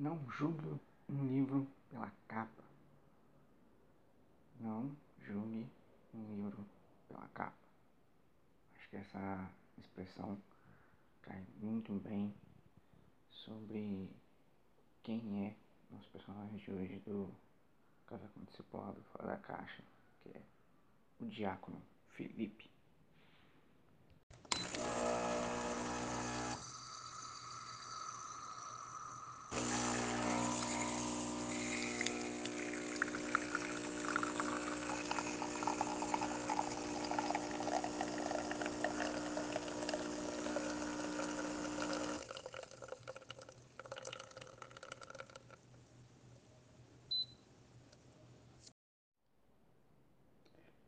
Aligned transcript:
Não 0.00 0.18
julgue 0.30 0.80
um 1.10 1.26
livro 1.26 1.66
pela 1.90 2.10
capa. 2.26 2.64
Não 4.58 4.96
julgue 5.20 5.68
um 6.14 6.36
livro 6.36 6.64
pela 7.06 7.28
capa. 7.34 7.52
Acho 8.74 8.88
que 8.88 8.96
essa 8.96 9.50
expressão 9.76 10.40
cai 11.20 11.44
muito 11.60 11.92
bem 11.92 12.34
sobre 13.28 14.08
quem 15.02 15.44
é 15.44 15.54
nosso 15.94 16.08
personagem 16.08 16.56
de 16.56 16.70
hoje 16.70 16.98
do 17.00 17.30
Casa 18.06 18.26
com 18.28 18.42
Discipulado 18.44 19.02
Fora 19.12 19.26
da 19.26 19.36
Caixa, 19.36 19.84
que 20.22 20.30
é 20.30 20.40
o 21.20 21.26
diácono 21.26 21.78
Felipe. 22.08 22.70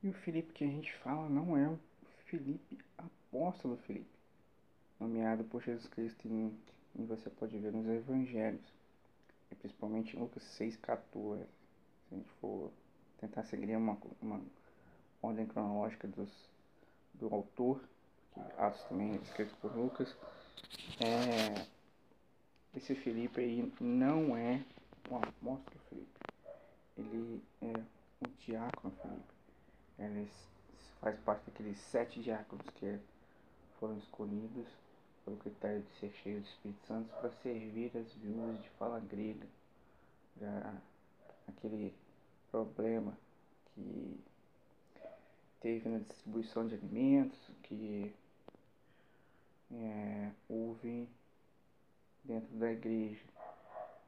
E 0.03 0.09
o 0.09 0.13
Felipe 0.13 0.53
que 0.53 0.65
a 0.65 0.67
gente 0.67 0.93
fala 0.97 1.29
não 1.29 1.57
é 1.57 1.69
o 1.69 1.79
Felipe 2.27 2.77
apóstolo 2.99 3.77
Felipe, 3.87 4.19
nomeado 4.99 5.45
por 5.45 5.63
Jesus 5.63 5.87
Cristo 5.87 6.27
em, 6.27 6.53
em 6.97 7.07
você 7.07 7.31
pode 7.31 7.57
ver 7.57 7.73
nos 7.73 7.87
evangelhos, 7.87 8.65
e 9.51 9.55
principalmente 9.55 10.17
em 10.17 10.21
Lucas 10.21 10.43
6,14. 10.59 11.47
Se 12.09 12.15
a 12.15 12.17
gente 12.17 12.29
for 12.41 12.73
tentar 13.21 13.45
seguir 13.45 13.77
uma, 13.77 13.97
uma 14.21 14.41
ordem 15.23 15.47
cronológica 15.47 16.09
dos, 16.09 16.31
do 17.15 17.33
autor, 17.33 17.81
que 18.35 18.41
Atos 18.59 18.83
também 18.85 19.13
é 19.13 19.17
escrito 19.17 19.55
por 19.61 19.73
Lucas, 19.77 20.17
é, 20.99 21.65
esse 22.77 22.97
Felipe 22.97 23.41
aí 23.41 23.73
não 23.81 24.37
é 24.37 24.65
o 25.09 25.17
apóstolo 25.17 25.81
Felipe, 25.89 26.21
ele 26.99 27.41
é 27.61 27.79
o 28.21 28.29
diácono 28.41 28.93
Felipe. 29.01 29.42
Ele 29.99 30.29
faz 31.01 31.19
parte 31.21 31.51
daqueles 31.51 31.79
sete 31.79 32.21
diáconos 32.23 32.67
que 32.77 32.99
foram 33.79 33.99
escolhidos 33.99 34.67
pelo 35.25 35.37
critério 35.37 35.83
de 35.83 35.99
ser 35.99 36.13
cheio 36.23 36.41
do 36.41 36.47
Espírito 36.47 36.87
Santo 36.87 37.09
para 37.21 37.31
servir 37.43 37.97
as 37.97 38.13
viúvas 38.15 38.63
de 38.63 38.69
fala 38.71 39.01
grega. 39.01 39.47
Já 40.41 40.75
aquele 41.49 41.95
problema 42.51 43.17
que 43.75 44.21
teve 45.61 45.89
na 45.89 45.99
distribuição 45.99 46.67
de 46.67 46.75
alimentos, 46.75 47.39
que 47.63 48.15
é, 49.73 50.31
houve 50.49 51.09
dentro 52.25 52.57
da 52.57 52.71
igreja. 52.71 53.25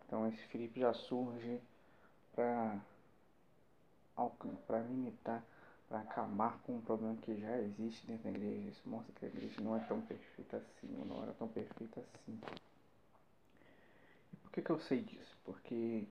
Então 0.06 0.28
esse 0.28 0.42
Felipe 0.48 0.80
já 0.80 0.92
surge 0.92 1.60
para 2.34 2.80
limitar 4.88 5.42
para 5.94 6.00
acabar 6.00 6.58
com 6.64 6.74
um 6.74 6.80
problema 6.80 7.14
que 7.22 7.40
já 7.40 7.56
existe 7.60 8.04
dentro 8.04 8.24
da 8.24 8.30
igreja. 8.30 8.68
Isso 8.68 8.82
mostra 8.88 9.12
que 9.14 9.26
a 9.26 9.28
igreja 9.28 9.60
não 9.60 9.76
é 9.76 9.80
tão 9.84 10.00
perfeita 10.00 10.56
assim, 10.56 10.88
não 11.06 11.22
era 11.22 11.32
tão 11.34 11.46
perfeita 11.46 12.00
assim. 12.00 12.36
E 14.32 14.36
por 14.38 14.50
que, 14.50 14.60
que 14.60 14.70
eu 14.70 14.80
sei 14.80 15.02
disso? 15.02 15.38
Porque 15.44 16.04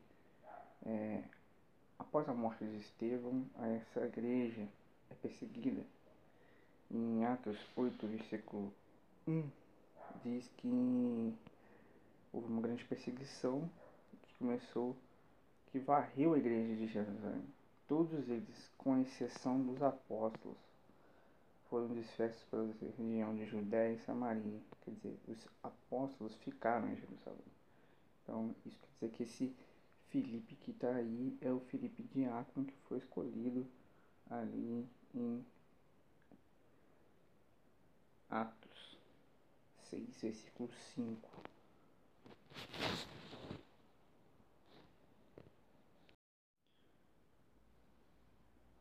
é, 0.86 1.22
após 2.00 2.30
a 2.30 2.34
morte 2.34 2.64
de 2.64 2.78
Estevão, 2.78 3.46
essa 3.76 4.06
igreja 4.06 4.66
é 5.12 5.16
perseguida. 5.22 5.84
Em 6.90 7.26
Atos 7.26 7.60
8, 7.76 8.08
versículo 8.08 8.74
1, 9.28 9.44
diz 10.24 10.50
que 10.56 11.34
houve 12.32 12.48
uma 12.48 12.62
grande 12.62 12.86
perseguição 12.86 13.70
que 14.22 14.34
começou, 14.36 14.96
que 15.74 15.80
varreu 15.80 16.36
a 16.36 16.38
igreja 16.38 16.74
de 16.74 16.88
Jerusalém 16.88 17.44
Todos 17.88 18.30
eles, 18.30 18.72
com 18.78 19.02
exceção 19.02 19.62
dos 19.62 19.82
apóstolos, 19.82 20.58
foram 21.70 21.88
dispersos 21.96 22.44
pela 22.46 22.72
região 22.82 23.36
de 23.36 23.46
Judéia 23.46 23.94
e 23.94 24.00
Samaria. 24.00 24.60
Quer 24.84 24.92
dizer, 24.92 25.20
os 25.28 25.48
apóstolos 25.62 26.36
ficaram 26.36 26.88
em 26.92 26.96
Jerusalém. 26.96 27.54
Então, 28.24 28.56
isso 28.66 28.78
quer 28.80 29.08
dizer 29.08 29.18
que 29.18 29.24
esse 29.24 29.56
Filipe 30.10 30.56
que 30.56 30.72
está 30.72 30.96
aí 30.96 31.38
é 31.42 31.52
o 31.52 31.60
Filipe 31.60 32.04
Diácono 32.14 32.66
que 32.66 32.78
foi 32.88 33.00
escolhido 33.00 33.66
ali 34.30 34.88
em 35.16 35.44
Atos 38.30 38.98
6, 39.90 40.22
versículo 40.22 40.70
5. 40.96 41.30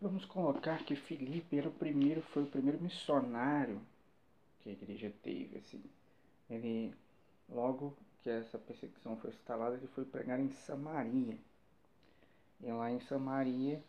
Vamos 0.02 0.24
colocar 0.24 0.84
que 0.84 0.96
Filipe 0.96 1.56
era 1.56 1.68
o 1.68 1.72
primeiro, 1.72 2.22
foi 2.22 2.42
o 2.42 2.48
primeiro 2.48 2.82
missionário 2.82 3.80
que 4.58 4.68
a 4.68 4.72
igreja 4.72 5.12
teve, 5.22 5.58
assim. 5.58 5.80
Ele, 6.50 6.92
logo 7.48 7.96
que 8.20 8.28
essa 8.28 8.58
perseguição 8.58 9.16
foi 9.18 9.30
instalada, 9.30 9.76
ele 9.76 9.86
foi 9.86 10.04
pregar 10.04 10.40
em 10.40 10.50
Samaria. 10.50 11.38
E 12.60 12.72
lá 12.72 12.90
em 12.90 12.98
Samaria, 13.02 13.80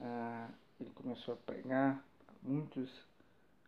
ah, 0.00 0.50
ele 0.80 0.90
começou 0.90 1.34
a 1.34 1.36
pregar 1.36 2.04
muitos 2.42 2.90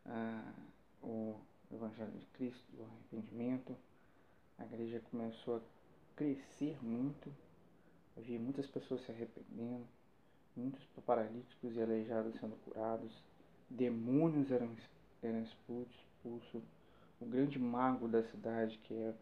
ah, 0.06 0.52
o 1.00 1.37
Evangelho 1.70 2.19
de 2.19 2.26
Cristo, 2.34 2.66
o 2.81 2.82
arrependimento. 2.82 3.76
A 4.58 4.64
igreja 4.64 5.00
começou 5.08 5.58
a 5.58 5.60
crescer 6.16 6.76
muito, 6.82 7.32
havia 8.16 8.41
muitas 8.41 8.66
pessoas 8.66 9.02
se 9.02 9.12
arrependendo 9.12 9.87
muitos 10.56 10.84
paralíticos 11.06 11.77
e 11.77 11.83
aleijados 11.83 12.38
sendo 12.38 12.56
curados, 12.65 13.12
demônios 13.69 14.50
eram, 14.50 14.71
eram 15.22 15.43
expulsos, 15.43 16.62
o 17.21 17.27
grande 17.27 17.59
mago 17.59 18.09
da 18.09 18.22
cidade, 18.22 18.78
que 18.84 18.94
é 18.94 19.15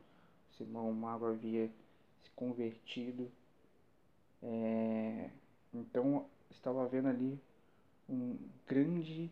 Simão 0.57 0.91
o 0.91 0.95
Mago, 0.95 1.27
havia 1.27 1.69
se 2.23 2.31
convertido. 2.31 3.31
É, 4.43 5.31
então 5.73 6.27
estava 6.51 6.85
havendo 6.85 7.09
ali 7.09 7.39
um 8.09 8.37
grande 8.67 9.31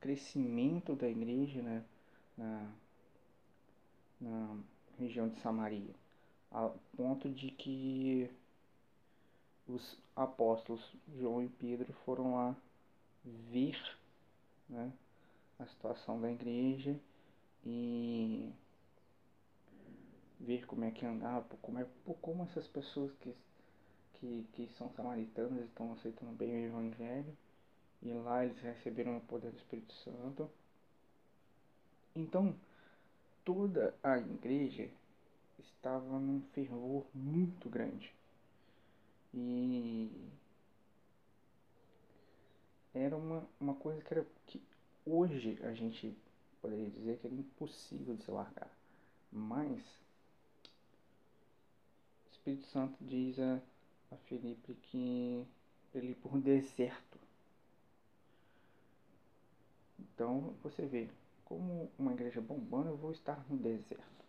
crescimento 0.00 0.94
da 0.94 1.08
igreja 1.08 1.62
né, 1.62 1.84
na, 2.36 2.72
na 4.20 4.58
região 4.98 5.28
de 5.28 5.40
Samaria, 5.40 5.94
a 6.50 6.70
ponto 6.96 7.28
de 7.28 7.50
que 7.50 8.30
os 9.68 9.96
apóstolos 10.14 10.82
João 11.18 11.42
e 11.42 11.48
Pedro 11.48 11.92
foram 12.04 12.34
lá 12.34 12.56
ver 13.24 13.78
né, 14.68 14.92
a 15.58 15.66
situação 15.66 16.20
da 16.20 16.30
igreja 16.30 16.98
e 17.64 18.52
ver 20.40 20.66
como 20.66 20.84
é 20.84 20.90
que 20.90 21.06
andava, 21.06 21.44
como, 21.62 21.78
é, 21.78 21.86
como 22.20 22.42
essas 22.44 22.66
pessoas 22.66 23.10
que, 23.20 23.34
que, 24.14 24.46
que 24.52 24.68
são 24.76 24.90
samaritanas 24.90 25.64
estão 25.64 25.92
aceitando 25.94 26.32
bem 26.32 26.52
o 26.52 26.66
Evangelho. 26.66 27.36
E 28.02 28.12
lá 28.12 28.44
eles 28.44 28.60
receberam 28.60 29.16
o 29.16 29.20
poder 29.22 29.50
do 29.50 29.56
Espírito 29.56 29.94
Santo. 29.94 30.50
Então, 32.14 32.54
toda 33.44 33.94
a 34.02 34.18
igreja 34.18 34.90
estava 35.58 36.18
num 36.18 36.42
fervor 36.52 37.06
muito 37.14 37.68
grande. 37.70 38.12
E 39.36 40.08
era 42.94 43.16
uma, 43.16 43.44
uma 43.60 43.74
coisa 43.74 44.00
que, 44.00 44.14
era, 44.14 44.24
que 44.46 44.62
hoje 45.04 45.58
a 45.62 45.74
gente 45.74 46.16
poderia 46.62 46.88
dizer 46.88 47.18
que 47.18 47.26
era 47.26 47.34
impossível 47.34 48.14
de 48.14 48.22
se 48.22 48.30
largar. 48.30 48.70
Mas 49.32 49.82
o 52.26 52.30
Espírito 52.30 52.64
Santo 52.66 52.96
diz 53.00 53.38
a, 53.40 53.60
a 54.12 54.16
Felipe 54.28 54.74
que 54.74 55.44
ele 55.92 56.12
ir 56.12 56.14
por 56.14 56.36
um 56.36 56.38
deserto. 56.40 57.18
Então 59.98 60.54
você 60.62 60.86
vê, 60.86 61.08
como 61.44 61.90
uma 61.98 62.12
igreja 62.12 62.40
bombando, 62.40 62.90
eu 62.90 62.96
vou 62.96 63.10
estar 63.10 63.44
no 63.50 63.56
deserto. 63.56 64.24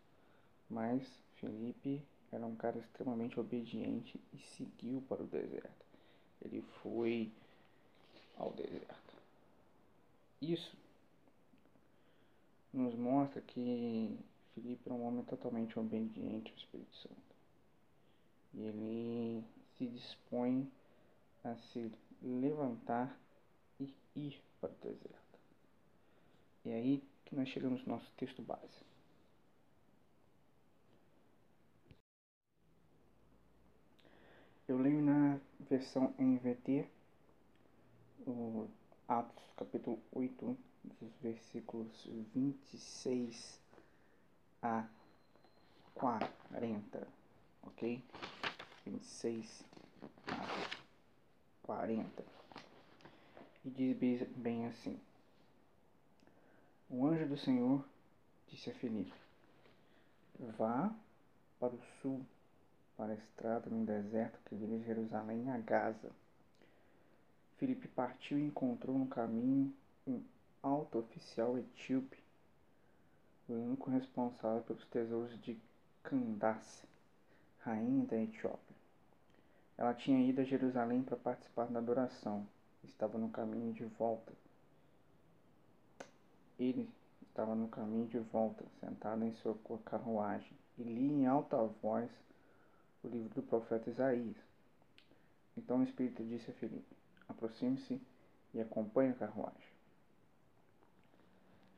Mas 0.67 1.07
Felipe 1.35 2.01
era 2.35 2.45
um 2.45 2.55
cara 2.55 2.77
extremamente 2.77 3.39
obediente 3.39 4.19
e 4.33 4.37
seguiu 4.57 5.01
para 5.07 5.23
o 5.23 5.27
deserto. 5.27 5.85
Ele 6.41 6.61
foi 6.83 7.31
ao 8.37 8.51
deserto. 8.51 9.13
Isso 10.41 10.75
nos 12.73 12.93
mostra 12.95 13.41
que 13.41 14.19
Filipe 14.53 14.81
era 14.85 14.93
um 14.93 15.07
homem 15.07 15.23
totalmente 15.23 15.79
obediente 15.79 16.51
ao 16.51 16.57
Espírito 16.57 16.95
Santo. 16.97 17.15
e 18.53 18.61
ele 18.61 19.43
se 19.77 19.85
dispõe 19.87 20.69
a 21.43 21.55
se 21.55 21.91
levantar 22.21 23.17
e 23.79 23.93
ir 24.15 24.41
para 24.59 24.71
o 24.71 24.75
deserto. 24.75 25.39
E 26.65 26.69
é 26.69 26.75
aí 26.75 27.03
que 27.25 27.35
nós 27.35 27.49
chegamos 27.49 27.85
no 27.85 27.93
nosso 27.93 28.09
texto 28.17 28.41
base. 28.41 28.85
Eu 34.67 34.79
leio 34.79 34.99
na 34.99 35.39
versão 35.69 36.11
NVT, 36.17 36.87
o 38.25 38.67
Atos 39.07 39.43
capítulo 39.55 40.01
8, 40.11 40.57
dos 40.83 41.11
versículos 41.21 41.87
26 42.33 43.59
a 44.63 44.87
40, 45.93 47.07
ok? 47.61 48.03
26 48.87 49.63
a 50.29 50.77
40. 51.61 52.25
E 53.65 53.69
diz 53.69 54.27
bem 54.35 54.65
assim: 54.65 54.99
O 56.89 57.05
anjo 57.05 57.27
do 57.27 57.37
Senhor 57.37 57.85
disse 58.47 58.71
a 58.71 58.73
Filipe: 58.73 59.13
Vá 60.57 60.91
para 61.59 61.75
o 61.75 61.81
sul 62.01 62.25
para 62.97 63.11
a 63.11 63.15
estrada 63.15 63.69
no 63.69 63.85
deserto 63.85 64.39
que 64.45 64.55
liga 64.55 64.83
Jerusalém 64.85 65.49
a 65.49 65.57
Gaza. 65.57 66.11
Filipe 67.57 67.87
partiu 67.87 68.37
e 68.37 68.45
encontrou 68.45 68.97
no 68.97 69.07
caminho 69.07 69.73
um 70.07 70.21
alto 70.61 70.99
oficial 70.99 71.57
etíope, 71.57 72.17
o 73.47 73.53
único 73.53 73.89
responsável 73.89 74.63
pelos 74.63 74.85
tesouros 74.85 75.39
de 75.41 75.57
Candace, 76.03 76.85
rainha 77.59 78.05
da 78.05 78.17
Etiópia. 78.17 78.75
Ela 79.77 79.93
tinha 79.93 80.27
ido 80.27 80.41
a 80.41 80.43
Jerusalém 80.45 81.03
para 81.03 81.17
participar 81.17 81.65
da 81.67 81.79
adoração. 81.79 82.47
Estava 82.83 83.17
no 83.17 83.29
caminho 83.29 83.73
de 83.73 83.83
volta. 83.85 84.31
Ele 86.57 86.89
estava 87.21 87.53
no 87.55 87.67
caminho 87.67 88.07
de 88.07 88.19
volta, 88.19 88.63
sentado 88.79 89.23
em 89.25 89.33
sua 89.33 89.57
carruagem, 89.83 90.51
e 90.77 90.83
lia 90.83 91.11
em 91.11 91.25
alta 91.25 91.57
voz 91.81 92.09
o 93.05 93.09
livro 93.09 93.29
do 93.35 93.43
profeta 93.43 93.89
Isaías. 93.89 94.35
Então 95.55 95.79
o 95.79 95.83
Espírito 95.83 96.23
disse 96.23 96.49
a 96.49 96.53
Filipe: 96.55 96.95
Aproxime-se 97.29 98.01
e 98.53 98.59
acompanhe 98.59 99.11
a 99.11 99.15
carruagem. 99.15 99.75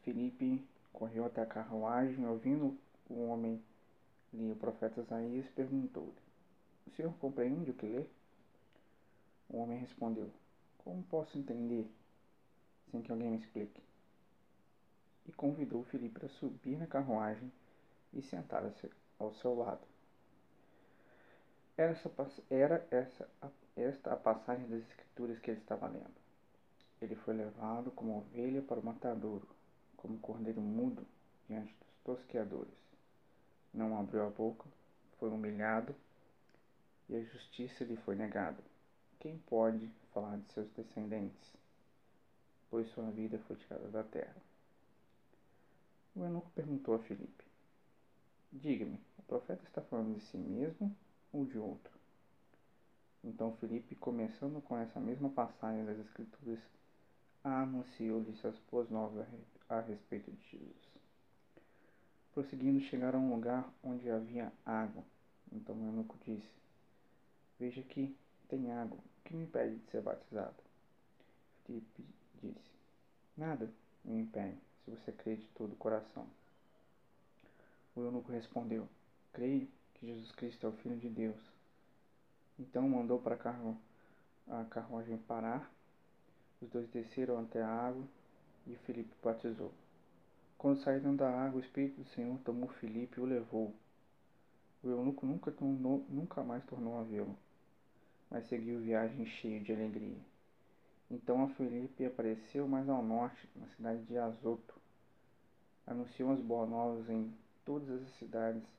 Filipe 0.03 0.65
correu 0.94 1.25
até 1.25 1.41
a 1.41 1.45
carruagem, 1.45 2.25
ouvindo 2.25 2.77
o 3.09 3.27
homem 3.27 3.62
ler 4.33 4.51
o 4.51 4.56
profeta 4.56 5.01
Isaías, 5.01 5.47
perguntou-lhe: 5.50 6.21
O 6.88 6.91
senhor 6.91 7.13
compreende 7.19 7.71
o 7.71 7.73
que 7.73 7.85
lê? 7.85 8.06
O 9.50 9.57
homem 9.57 9.80
respondeu: 9.80 10.31
Como 10.77 11.03
posso 11.03 11.38
entender 11.38 11.89
sem 12.89 13.01
que 13.01 13.12
alguém 13.12 13.30
me 13.30 13.38
explique? 13.38 13.81
E 15.27 15.31
convidou 15.33 15.83
Filipe 15.83 16.25
a 16.25 16.30
subir 16.30 16.77
na 16.77 16.88
carruagem 16.88 17.51
e 18.13 18.21
sentar-se 18.21 18.89
ao 19.19 19.33
seu 19.33 19.53
lado. 19.56 19.96
Essa, 21.77 22.12
era 22.50 22.88
essa, 22.89 23.29
esta 23.75 24.12
a 24.12 24.18
passagem 24.18 24.68
das 24.68 24.81
Escrituras 24.81 25.38
que 25.38 25.51
ele 25.51 25.59
estava 25.59 25.88
lendo. 25.88 26.18
Ele 27.00 27.15
foi 27.18 27.35
levado 27.35 27.91
como 27.91 28.18
ovelha 28.18 28.63
para 28.63 28.79
o 28.79 28.83
matadouro, 28.83 29.47
como 29.95 30.18
cordeiro 30.18 30.59
mudo 30.59 31.06
diante 31.47 31.71
dos 31.71 31.97
tosqueadores. 32.03 32.74
Não 33.71 33.95
abriu 33.95 34.25
a 34.25 34.29
boca, 34.31 34.65
foi 35.19 35.29
humilhado 35.29 35.95
e 37.07 37.15
a 37.15 37.21
justiça 37.21 37.83
lhe 37.83 37.95
foi 37.97 38.15
negada. 38.15 38.63
Quem 39.19 39.38
pode 39.38 39.88
falar 40.12 40.38
de 40.38 40.51
seus 40.53 40.69
descendentes? 40.71 41.53
Pois 42.71 42.89
sua 42.89 43.12
vida 43.12 43.38
foi 43.47 43.56
tirada 43.56 43.88
da 43.89 44.03
terra. 44.03 44.35
O 46.15 46.23
eunuco 46.23 46.50
perguntou 46.56 46.95
a 46.95 47.00
Filipe: 47.00 47.44
Diga-me, 48.51 49.00
o 49.19 49.21
profeta 49.21 49.63
está 49.63 49.81
falando 49.83 50.15
de 50.15 50.21
si 50.25 50.38
mesmo 50.38 50.95
ou 51.31 51.45
de 51.45 51.57
outro. 51.57 51.97
Então 53.24 53.56
Felipe, 53.57 53.95
começando 53.95 54.62
com 54.62 54.77
essa 54.77 55.00
mesma 55.00 55.29
passagem 55.29 55.85
das 55.85 56.00
Escrituras, 56.00 56.59
anunciou-lhes 57.44 58.44
as 58.45 58.57
boas 58.71 58.89
novas 58.89 59.27
a 59.69 59.79
respeito 59.81 60.31
de 60.31 60.50
Jesus. 60.50 60.88
Prosseguindo, 62.33 62.79
chegaram 62.81 63.19
a 63.19 63.21
um 63.24 63.33
lugar 63.33 63.74
onde 63.83 64.09
havia 64.09 64.51
água. 64.65 65.03
Então 65.51 65.75
o 65.75 65.85
eunuco 65.85 66.18
disse: 66.25 66.47
Veja 67.59 67.81
que 67.81 68.15
tem 68.47 68.71
água. 68.71 68.97
O 68.97 69.23
que 69.23 69.33
me 69.33 69.44
impede 69.44 69.75
de 69.77 69.91
ser 69.91 70.01
batizado? 70.01 70.56
Felipe 71.65 72.06
disse: 72.41 72.71
Nada 73.35 73.69
me 74.06 74.19
impede, 74.19 74.57
se 74.85 74.91
você 74.91 75.12
crê 75.12 75.35
de 75.35 75.47
todo 75.50 75.73
o 75.73 75.77
coração. 75.77 76.27
O 77.95 78.01
eunuco 78.01 78.31
respondeu: 78.31 78.88
Creio 79.33 79.68
que 79.99 80.07
Jesus 80.07 80.31
Cristo 80.33 80.65
é 80.65 80.69
o 80.69 80.73
Filho 80.73 80.97
de 80.97 81.09
Deus. 81.09 81.39
Então 82.59 82.88
mandou 82.88 83.19
para 83.19 83.35
a 84.47 84.65
carruagem 84.65 85.17
parar. 85.27 85.71
Os 86.61 86.69
dois 86.69 86.89
desceram 86.89 87.39
até 87.39 87.61
a 87.61 87.69
água 87.69 88.03
e 88.65 88.75
Filipe 88.85 89.13
batizou. 89.23 89.71
Quando 90.57 90.81
saíram 90.81 91.15
da 91.15 91.29
água, 91.29 91.59
o 91.59 91.63
Espírito 91.63 92.01
do 92.01 92.09
Senhor 92.09 92.38
tomou 92.39 92.67
Filipe 92.69 93.19
e 93.19 93.23
o 93.23 93.25
levou. 93.25 93.73
O 94.83 94.89
eunuco 94.89 95.25
nunca, 95.25 95.51
tornou, 95.51 96.05
nunca 96.09 96.44
mais 96.44 96.63
tornou 96.65 96.99
a 96.99 97.03
vê-lo, 97.03 97.35
mas 98.29 98.47
seguiu 98.47 98.79
viagem 98.79 99.25
cheio 99.25 99.63
de 99.63 99.71
alegria. 99.71 100.17
Então 101.09 101.44
a 101.44 101.49
Filipe 101.49 102.05
apareceu 102.05 102.67
mais 102.67 102.88
ao 102.89 103.03
norte, 103.03 103.47
na 103.55 103.67
cidade 103.67 104.03
de 104.03 104.17
Azoto. 104.17 104.75
Anunciou 105.85 106.31
as 106.31 106.39
boas 106.39 106.69
novas 106.69 107.09
em 107.09 107.33
todas 107.63 108.01
as 108.01 108.09
cidades 108.17 108.76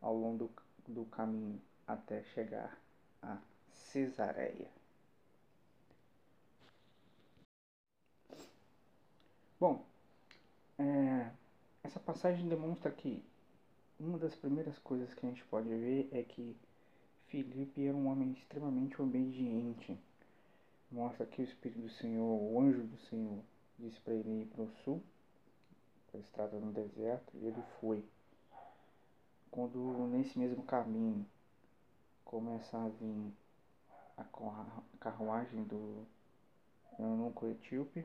ao 0.00 0.14
longo 0.14 0.50
do, 0.86 0.92
do 0.92 1.04
caminho 1.06 1.60
até 1.86 2.22
chegar 2.22 2.78
a 3.22 3.38
Cesareia. 3.72 4.70
Bom, 9.58 9.84
é, 10.78 11.30
essa 11.82 11.98
passagem 11.98 12.48
demonstra 12.48 12.90
que 12.92 13.24
uma 13.98 14.18
das 14.18 14.34
primeiras 14.34 14.78
coisas 14.78 15.12
que 15.14 15.26
a 15.26 15.28
gente 15.28 15.44
pode 15.44 15.68
ver 15.68 16.08
é 16.12 16.22
que 16.22 16.56
Filipe 17.26 17.84
era 17.84 17.96
um 17.96 18.06
homem 18.06 18.32
extremamente 18.32 19.00
obediente. 19.02 19.98
Mostra 20.90 21.26
que 21.26 21.42
o 21.42 21.44
Espírito 21.44 21.80
do 21.80 21.90
Senhor, 21.90 22.24
o 22.24 22.60
anjo 22.60 22.82
do 22.82 22.96
Senhor, 23.08 23.42
disse 23.78 24.00
para 24.00 24.14
ele 24.14 24.42
ir 24.42 24.46
para 24.46 24.62
o 24.62 24.70
sul, 24.84 25.02
para 26.10 26.20
a 26.20 26.22
estrada 26.22 26.58
no 26.58 26.72
deserto, 26.72 27.36
e 27.36 27.46
ele 27.46 27.62
foi 27.80 28.04
quando 29.50 29.78
nesse 30.08 30.38
mesmo 30.38 30.62
caminho 30.62 31.26
começa 32.24 32.76
a 32.76 32.88
vir 32.88 33.32
a 34.16 34.24
carruagem 34.98 35.64
do 35.64 36.06
eunuco 36.98 37.46
etíope, 37.46 38.04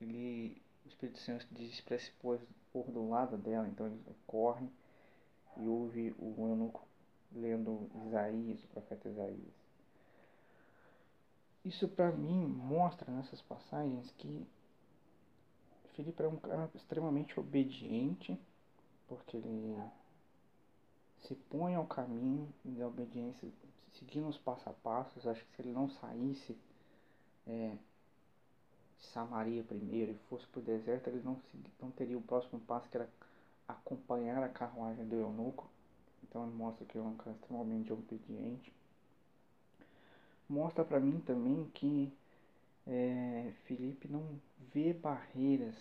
ele, 0.00 0.60
o 0.84 0.88
Espírito 0.88 1.18
Santo 1.18 1.46
diz 1.50 1.80
para 1.80 1.98
se 1.98 2.10
pôr, 2.12 2.40
pôr 2.72 2.90
do 2.90 3.08
lado 3.08 3.36
dela, 3.36 3.68
então 3.68 3.86
ele 3.86 4.00
corre 4.26 4.68
e 5.56 5.66
ouve 5.66 6.14
o 6.18 6.34
eunuco 6.38 6.82
lendo 7.34 7.90
Isaías, 8.06 8.62
o 8.64 8.68
profeta 8.68 9.08
Isaías. 9.08 9.62
Isso 11.64 11.86
para 11.88 12.10
mim 12.10 12.46
mostra 12.46 13.10
nessas 13.12 13.40
passagens 13.42 14.10
que 14.18 14.46
Filipe 15.94 16.22
é 16.22 16.28
um 16.28 16.36
cara 16.36 16.70
extremamente 16.74 17.38
obediente, 17.38 18.38
porque 19.06 19.36
ele 19.36 19.76
se 21.26 21.34
põe 21.34 21.74
ao 21.74 21.86
caminho 21.86 22.48
da 22.64 22.86
obediência, 22.86 23.48
seguindo 23.98 24.28
os 24.28 24.38
passo 24.38 24.68
a 24.68 24.72
passos. 24.72 25.26
Acho 25.26 25.44
que 25.44 25.56
se 25.56 25.62
ele 25.62 25.72
não 25.72 25.88
saísse 25.88 26.56
é, 27.46 27.76
de 28.98 29.06
Samaria 29.06 29.62
primeiro 29.62 30.12
e 30.12 30.28
fosse 30.28 30.46
para 30.46 30.60
o 30.60 30.64
deserto, 30.64 31.08
ele 31.08 31.22
não, 31.24 31.40
não 31.80 31.90
teria 31.90 32.18
o 32.18 32.22
próximo 32.22 32.60
passo 32.60 32.88
que 32.88 32.96
era 32.96 33.08
acompanhar 33.68 34.42
a 34.42 34.48
carruagem 34.48 35.06
do 35.06 35.16
eunuco. 35.16 35.68
Então 36.24 36.44
ele 36.44 36.54
mostra 36.54 36.84
que 36.86 36.98
é 36.98 37.00
um 37.00 37.16
cara 37.16 37.36
extremamente 37.36 37.92
obediente. 37.92 38.72
Mostra 40.48 40.84
para 40.84 41.00
mim 41.00 41.20
também 41.20 41.70
que 41.72 42.12
é, 42.86 43.52
Felipe 43.64 44.08
não 44.08 44.24
vê 44.72 44.92
barreiras 44.92 45.76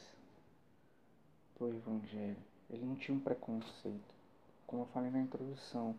para 1.56 1.66
o 1.66 1.74
evangelho. 1.74 2.38
Ele 2.70 2.86
não 2.86 2.96
tinha 2.96 3.18
um 3.18 3.20
preconceito 3.20 4.21
como 4.72 4.84
eu 4.84 4.88
falei 4.88 5.12
na 5.12 5.20
introdução, 5.20 5.94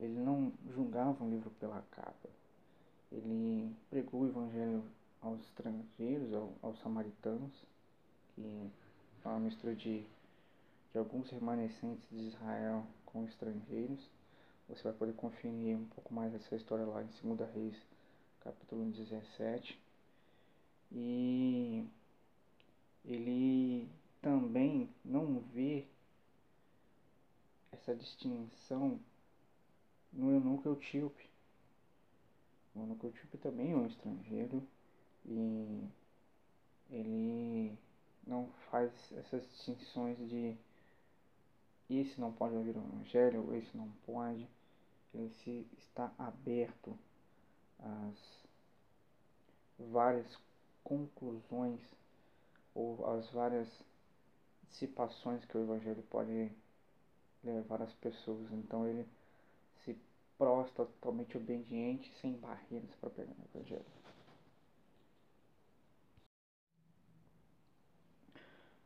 ele 0.00 0.18
não 0.18 0.50
julgava 0.74 1.22
um 1.22 1.28
livro 1.28 1.50
pela 1.60 1.82
capa. 1.90 2.30
Ele 3.12 3.70
pregou 3.90 4.22
o 4.22 4.26
evangelho 4.26 4.82
aos 5.20 5.38
estrangeiros, 5.42 6.32
aos 6.62 6.78
samaritanos, 6.80 7.52
que 8.34 8.70
é 9.22 9.28
uma 9.28 9.40
mistura 9.40 9.74
de, 9.74 10.06
de 10.90 10.98
alguns 10.98 11.28
remanescentes 11.28 12.08
de 12.10 12.28
Israel 12.28 12.86
com 13.04 13.24
estrangeiros. 13.24 14.00
Você 14.70 14.82
vai 14.84 14.94
poder 14.94 15.12
conferir 15.12 15.76
um 15.76 15.86
pouco 15.88 16.14
mais 16.14 16.32
dessa 16.32 16.56
história 16.56 16.86
lá 16.86 17.02
em 17.02 17.36
2 17.36 17.50
Reis, 17.52 17.76
capítulo 18.40 18.90
17. 18.90 19.78
E 20.92 21.86
ele 23.04 23.86
também 24.22 24.88
não 25.04 25.40
vê 25.52 25.86
essa 27.88 27.96
distinção 27.96 29.00
no 30.12 30.30
eunuco 30.30 30.70
etíope. 30.72 31.26
O 32.74 32.80
eunuco 32.80 33.06
etíope 33.06 33.38
também 33.38 33.72
é 33.72 33.76
um 33.76 33.86
estrangeiro 33.86 34.62
e 35.24 35.88
ele 36.90 37.78
não 38.26 38.48
faz 38.70 38.92
essas 39.12 39.42
distinções 39.48 40.18
de 40.28 40.54
esse 41.88 42.20
não 42.20 42.30
pode 42.30 42.54
ouvir 42.54 42.76
o 42.76 42.80
evangelho, 42.80 43.54
esse 43.56 43.74
não 43.74 43.88
pode. 44.04 44.46
Ele 45.14 45.30
se 45.42 45.66
está 45.78 46.12
aberto 46.18 46.98
às 47.78 48.44
várias 49.78 50.38
conclusões 50.84 51.80
ou 52.74 53.06
às 53.10 53.30
várias 53.30 53.68
dissipações 54.68 55.42
que 55.46 55.56
o 55.56 55.62
evangelho 55.62 56.02
pode 56.10 56.52
levar 57.42 57.82
as 57.82 57.92
pessoas. 57.94 58.50
Então 58.52 58.86
ele 58.86 59.06
se 59.84 59.96
prostra 60.36 60.84
totalmente 60.86 61.36
obediente, 61.36 62.12
sem 62.20 62.32
barreiras 62.34 62.94
para 63.00 63.10
pegar 63.10 63.32
o 63.32 63.58
evangelho. 63.58 63.84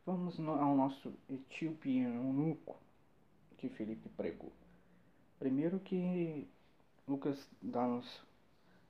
Vamos 0.05 0.37
ao 0.37 0.75
nosso 0.75 1.13
etíope 1.29 1.97
eunuco 1.97 2.75
que 3.57 3.69
Felipe 3.69 4.09
pregou. 4.09 4.51
Primeiro 5.39 5.79
que 5.79 6.45
Lucas 7.07 7.49
dá-nos 7.61 8.21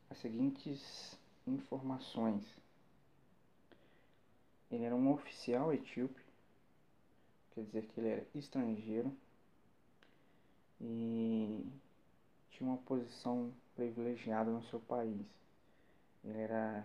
as 0.10 0.17
seguintes 0.17 1.20
informações. 1.46 2.43
Ele 4.72 4.86
era 4.86 4.96
um 4.96 5.12
oficial 5.12 5.72
etíope, 5.72 6.20
quer 7.53 7.62
dizer 7.62 7.88
que 7.88 8.00
ele 8.00 8.10
era 8.10 8.27
estrangeiro 8.34 9.15
e 10.80 11.65
tinha 12.51 12.70
uma 12.70 12.77
posição 12.77 13.51
privilegiada 13.75 14.51
no 14.51 14.63
seu 14.63 14.80
país. 14.80 15.25
Ele 16.24 16.38
era 16.39 16.84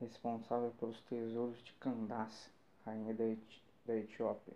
responsável 0.00 0.72
pelos 0.78 1.00
tesouros 1.02 1.62
de 1.64 1.72
Candace, 1.74 2.48
rainha 2.84 3.14
da, 3.14 3.24
da 3.86 3.96
Etiópia. 3.96 4.54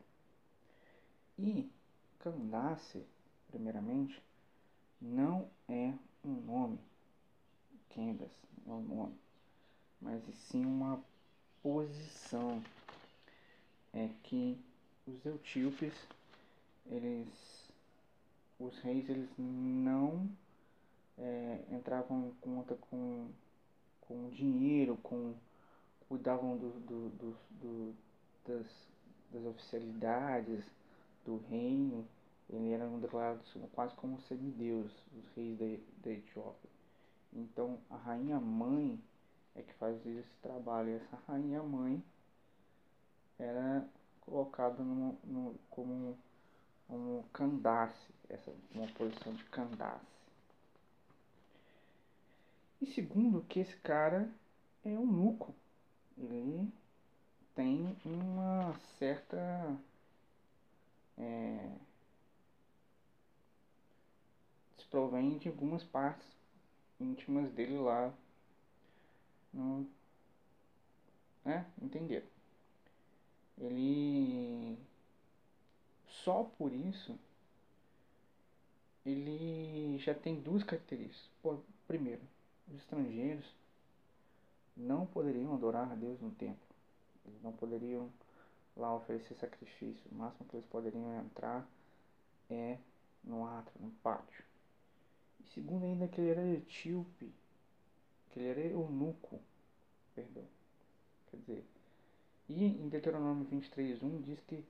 E 1.38 1.70
Candace, 2.18 3.04
primeiramente, 3.50 4.20
não 5.00 5.48
é 5.68 5.94
um 6.24 6.32
nome, 6.32 6.78
Candace 7.94 8.48
é 8.66 8.70
um 8.70 8.82
nome, 8.82 9.14
mas 10.00 10.22
sim 10.50 10.64
uma 10.64 11.02
posição. 11.62 12.62
É 13.92 14.10
que 14.22 14.58
os 15.06 15.24
etíopes, 15.24 15.94
eles, 16.86 17.57
os 18.58 18.78
reis, 18.80 19.08
eles 19.08 19.30
não 19.38 20.28
é, 21.16 21.64
entravam 21.70 22.28
em 22.28 22.32
conta 22.40 22.74
com, 22.74 23.28
com 24.00 24.28
dinheiro, 24.30 24.96
com 25.02 25.34
cuidavam 26.08 26.56
do, 26.56 26.70
do, 26.80 27.08
do, 27.10 27.36
do 27.60 27.94
das, 28.46 28.66
das 29.30 29.44
oficialidades, 29.44 30.64
do 31.24 31.36
reino, 31.50 32.06
ele 32.48 32.72
era 32.72 32.86
declarado 32.98 33.40
quase 33.72 33.94
como 33.94 34.20
semideus, 34.22 34.90
os 35.14 35.28
reis 35.36 35.58
da, 35.58 35.66
da 36.02 36.10
Etiópia. 36.10 36.70
Então 37.32 37.78
a 37.90 37.96
rainha 37.96 38.40
mãe 38.40 38.98
é 39.54 39.62
que 39.62 39.74
fazia 39.74 40.20
esse 40.20 40.34
trabalho. 40.40 40.88
E 40.88 40.94
essa 40.94 41.18
rainha 41.26 41.62
mãe 41.62 42.02
era 43.38 43.86
colocada 44.22 44.82
no, 44.82 45.18
no, 45.24 45.54
como, 45.68 46.16
como 46.88 47.24
Candace, 47.32 48.08
essa, 48.28 48.52
uma 48.74 48.88
posição 48.88 49.34
de 49.34 49.44
Candace. 49.44 50.04
E 52.80 52.86
segundo 52.86 53.44
que 53.44 53.60
esse 53.60 53.76
cara 53.76 54.28
é 54.84 54.90
um 54.90 55.06
nuco. 55.06 55.54
Ele 56.16 56.72
tem 57.54 57.96
uma 58.04 58.74
certa 58.98 59.76
é, 61.16 61.70
desprovém 64.76 65.38
de 65.38 65.48
algumas 65.48 65.84
partes 65.84 66.26
íntimas 66.98 67.52
dele 67.52 67.78
lá 67.78 68.12
no 69.52 69.86
né? 71.44 71.66
Entenderam? 71.80 72.26
Ele 73.56 74.47
só 76.24 76.44
por 76.58 76.72
isso 76.72 77.18
ele 79.04 79.98
já 79.98 80.14
tem 80.14 80.40
duas 80.40 80.62
características. 80.62 81.30
Primeiro, 81.86 82.20
os 82.68 82.76
estrangeiros 82.76 83.44
não 84.76 85.06
poderiam 85.06 85.54
adorar 85.54 85.90
a 85.90 85.94
Deus 85.94 86.20
no 86.20 86.30
templo. 86.32 86.68
Eles 87.26 87.42
não 87.42 87.52
poderiam 87.52 88.10
lá 88.76 88.94
oferecer 88.94 89.34
sacrifício. 89.36 90.02
O 90.12 90.14
máximo 90.14 90.46
que 90.48 90.56
eles 90.56 90.66
poderiam 90.66 91.18
entrar 91.20 91.66
é 92.50 92.78
no 93.24 93.46
átrio, 93.46 93.80
no 93.80 93.90
pátio. 94.02 94.44
E 95.40 95.44
segundo 95.54 95.84
ainda 95.84 96.06
que 96.06 96.20
ele 96.20 96.30
era 96.30 96.46
etíope, 96.46 97.32
que 98.30 98.38
ele 98.38 98.48
era 98.48 98.60
eunuco, 98.60 99.40
perdão. 100.14 100.44
Quer 101.30 101.36
dizer, 101.38 101.64
e 102.48 102.64
em 102.64 102.88
Deuteronômio 102.88 103.46
23.1 103.46 104.22
diz 104.22 104.40
que 104.40 104.64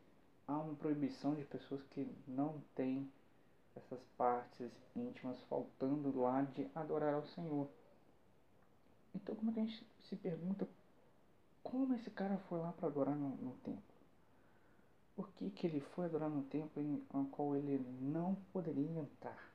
há 0.49 0.59
uma 0.59 0.75
proibição 0.75 1.35
de 1.35 1.45
pessoas 1.45 1.83
que 1.91 2.11
não 2.27 2.61
têm 2.75 3.09
essas 3.77 4.01
partes 4.17 4.73
íntimas 4.97 5.39
faltando 5.43 6.19
lá 6.19 6.43
de 6.43 6.67
adorar 6.75 7.15
ao 7.15 7.27
Senhor. 7.27 7.69
Então 9.15 9.37
como 9.37 9.51
é 9.51 9.61
a 9.61 9.65
gente 9.65 9.87
se 10.09 10.17
pergunta 10.17 10.67
como 11.63 11.95
esse 11.95 12.11
cara 12.11 12.39
foi 12.49 12.59
lá 12.59 12.73
para 12.73 12.89
adorar 12.89 13.15
no, 13.15 13.37
no 13.37 13.53
templo? 13.59 13.83
Por 15.15 15.29
que, 15.33 15.51
que 15.51 15.67
ele 15.67 15.81
foi 15.81 16.07
adorar 16.07 16.31
no 16.31 16.43
templo 16.45 16.81
em 16.83 17.25
qual 17.31 17.55
ele 17.55 17.79
não 18.01 18.37
poderia 18.53 19.01
entrar? 19.01 19.53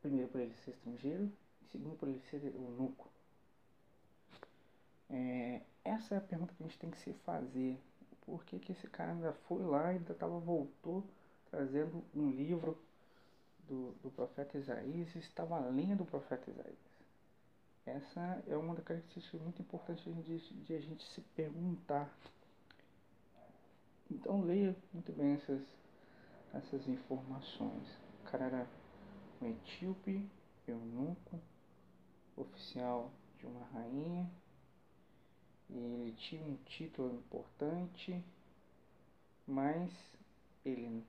Primeiro, 0.00 0.28
por 0.28 0.40
ele 0.40 0.54
ser 0.64 0.70
estrangeiro, 0.72 1.30
e 1.62 1.66
segundo, 1.66 1.96
por 1.96 2.08
ele 2.08 2.20
ser 2.30 2.44
eunuco. 2.44 3.08
É, 5.10 5.60
essa 5.84 6.14
é 6.14 6.18
a 6.18 6.22
pergunta 6.22 6.54
que 6.54 6.62
a 6.62 6.66
gente 6.66 6.78
tem 6.78 6.90
que 6.90 6.98
se 6.98 7.12
fazer. 7.24 7.78
Por 8.28 8.44
que, 8.44 8.58
que 8.58 8.72
esse 8.72 8.86
cara 8.88 9.12
ainda 9.12 9.32
foi 9.32 9.62
lá 9.64 9.88
ainda 9.88 10.14
tava, 10.14 10.38
voltou 10.38 11.02
trazendo 11.50 12.04
um 12.14 12.30
livro 12.30 12.78
do, 13.66 13.92
do 14.02 14.10
profeta 14.10 14.58
Isaías 14.58 15.14
e 15.14 15.18
estava 15.18 15.58
lendo 15.60 16.02
o 16.02 16.06
profeta 16.06 16.50
Isaías? 16.50 16.76
Essa 17.86 18.42
é 18.46 18.54
uma 18.54 18.74
das 18.74 18.84
características 18.84 19.40
muito 19.40 19.62
importantes 19.62 20.04
de, 20.26 20.38
de 20.38 20.74
a 20.74 20.80
gente 20.80 21.02
se 21.04 21.22
perguntar 21.34 22.12
então 24.10 24.40
leia 24.40 24.74
muito 24.92 25.12
bem 25.12 25.34
essas, 25.34 25.62
essas 26.54 26.88
informações. 26.88 27.86
O 28.22 28.30
cara 28.30 28.46
era 28.46 28.66
um 29.40 29.46
etíope, 29.46 30.26
eunuco, 30.66 31.38
oficial 32.36 33.10
de 33.38 33.46
uma 33.46 33.64
rainha, 33.66 34.30
e 35.70 35.76
ele 35.76 36.12
tinha 36.12 36.42
um 36.42 36.56
título 36.64 37.14
importante, 37.14 38.22
mas 39.46 39.90
ele 40.64 41.04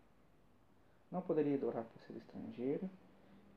não 1.11 1.21
poderia 1.21 1.55
adorar 1.55 1.85
por 1.85 2.01
ser 2.01 2.17
estrangeiro, 2.17 2.89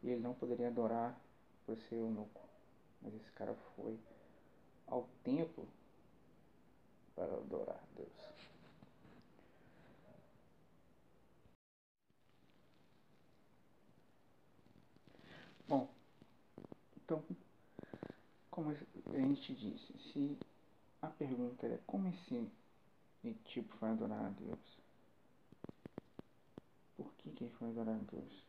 e 0.02 0.10
ele 0.10 0.20
não 0.20 0.34
poderia 0.34 0.68
adorar 0.68 1.18
por 1.66 1.76
ser 1.76 1.96
eunuco. 1.96 2.40
Mas 3.00 3.14
esse 3.14 3.30
cara 3.32 3.54
foi 3.76 3.98
ao 4.86 5.08
templo 5.24 5.66
para 7.14 7.32
adorar 7.34 7.80
Deus. 7.96 8.32
Bom, 15.68 15.88
então, 16.96 17.22
como 18.50 18.70
a 18.70 19.18
gente 19.18 19.54
disse, 19.54 19.92
se 20.12 20.38
a 21.02 21.08
pergunta 21.08 21.66
é 21.66 21.78
como 21.86 22.08
esse 22.08 22.48
tipo 23.46 23.76
foi 23.76 23.90
adorar 23.90 24.24
a 24.24 24.28
Deus? 24.30 24.78
Por 26.96 27.12
que, 27.18 27.30
que 27.30 27.44
ele 27.44 27.54
foi 27.58 27.68
adorar 27.68 27.96
a 27.96 28.10
Deus? 28.10 28.44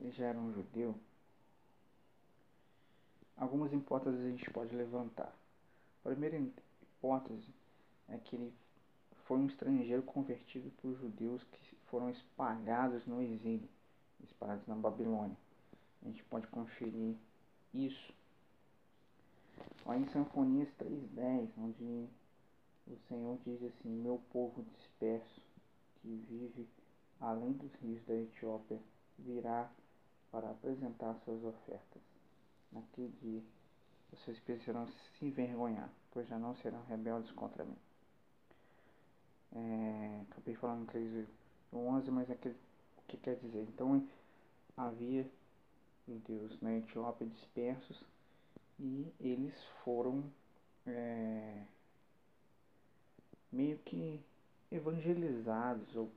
Ele 0.00 0.10
já 0.12 0.26
era 0.26 0.38
um 0.38 0.52
judeu? 0.52 0.98
Algumas 3.36 3.72
hipóteses 3.72 4.18
a 4.18 4.30
gente 4.30 4.50
pode 4.50 4.74
levantar. 4.74 5.32
A 6.04 6.08
primeira 6.08 6.38
hipótese 6.38 7.54
é 8.08 8.16
que 8.16 8.36
ele 8.36 8.52
foi 9.26 9.38
um 9.38 9.46
estrangeiro 9.46 10.02
convertido 10.02 10.70
por 10.80 10.94
judeus 10.94 11.42
que 11.44 11.76
foram 11.86 12.08
espalhados 12.10 13.04
no 13.06 13.20
exílio 13.22 13.68
espalhados 14.24 14.66
na 14.66 14.74
Babilônia. 14.74 15.36
A 16.02 16.08
gente 16.08 16.22
pode 16.24 16.46
conferir 16.48 17.16
isso 17.74 18.14
lá 19.84 19.96
em 19.96 20.06
Sanfonias 20.08 20.68
3.10, 20.78 21.48
onde 21.58 22.08
o 22.86 22.96
Senhor 23.08 23.38
diz 23.44 23.62
assim, 23.62 23.88
meu 23.88 24.20
povo 24.30 24.62
disperso, 24.62 25.40
que 26.00 26.08
vive 26.28 26.68
além 27.20 27.52
dos 27.52 27.72
rios 27.74 28.04
da 28.04 28.14
Etiópia, 28.14 28.78
virá 29.18 29.70
para 30.30 30.50
apresentar 30.50 31.14
suas 31.24 31.42
ofertas. 31.44 32.02
Naquele 32.70 33.12
dia, 33.22 33.42
vocês 34.10 34.38
precisarão 34.40 34.86
se 34.88 35.24
envergonhar, 35.24 35.90
pois 36.10 36.28
já 36.28 36.38
não 36.38 36.54
serão 36.56 36.82
rebeldes 36.84 37.30
contra 37.32 37.64
mim. 37.64 37.76
É, 39.52 40.22
acabei 40.30 40.54
falando 40.54 40.86
3 40.86 41.26
11, 41.72 42.10
mas 42.10 42.30
aquele, 42.30 42.54
o 42.98 43.02
que 43.08 43.16
quer 43.16 43.36
dizer? 43.36 43.62
Então, 43.62 44.06
havia 44.76 45.26
judeus 46.06 46.60
na 46.60 46.76
Etiópia 46.76 47.26
dispersos 47.26 48.02
e 48.78 49.12
eles 49.20 49.54
foram 49.84 50.24
é, 50.86 51.62
meio 53.50 53.78
que 53.78 54.20
evangelizados 54.70 55.94
ou, 55.96 56.10